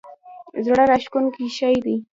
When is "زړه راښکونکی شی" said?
0.65-1.75